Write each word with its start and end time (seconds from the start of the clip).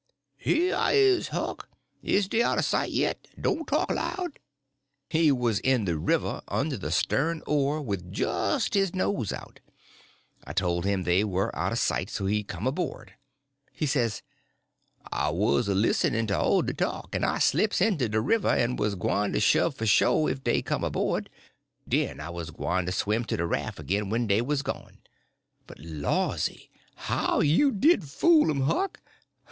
"Here 0.39 0.75
I 0.75 0.93
is, 0.93 1.27
Huck. 1.27 1.69
Is 2.01 2.27
dey 2.27 2.41
out 2.41 2.57
o' 2.57 2.61
sight 2.61 2.89
yit? 2.89 3.27
Don't 3.39 3.67
talk 3.67 3.87
loud." 3.91 4.39
He 5.11 5.31
was 5.31 5.59
in 5.59 5.85
the 5.85 5.95
river 5.95 6.41
under 6.47 6.75
the 6.75 6.89
stern 6.89 7.43
oar, 7.45 7.79
with 7.83 8.11
just 8.11 8.73
his 8.73 8.95
nose 8.95 9.31
out. 9.31 9.59
I 10.43 10.53
told 10.53 10.85
him 10.85 11.03
they 11.03 11.23
were 11.23 11.55
out 11.55 11.71
of 11.71 11.77
sight, 11.77 12.09
so 12.09 12.25
he 12.25 12.41
come 12.43 12.65
aboard. 12.65 13.13
He 13.71 13.85
says: 13.85 14.23
"I 15.11 15.29
was 15.29 15.67
a 15.67 15.75
listenin' 15.75 16.25
to 16.29 16.39
all 16.39 16.63
de 16.63 16.73
talk, 16.73 17.09
en 17.13 17.23
I 17.23 17.37
slips 17.37 17.79
into 17.79 18.09
de 18.09 18.19
river 18.21 18.49
en 18.49 18.77
was 18.77 18.95
gwyne 18.95 19.31
to 19.33 19.39
shove 19.39 19.75
for 19.75 19.85
sho' 19.85 20.27
if 20.27 20.43
dey 20.43 20.63
come 20.63 20.83
aboard. 20.83 21.29
Den 21.87 22.19
I 22.19 22.31
was 22.31 22.49
gwyne 22.49 22.87
to 22.87 22.91
swim 22.91 23.23
to 23.25 23.37
de 23.37 23.45
raf' 23.45 23.79
agin 23.79 24.09
when 24.09 24.25
dey 24.25 24.41
was 24.41 24.63
gone. 24.63 24.97
But 25.67 25.77
lawsy, 25.77 26.71
how 26.95 27.41
you 27.41 27.71
did 27.71 28.05
fool 28.05 28.49
'em, 28.49 28.61
Huck! 28.61 28.99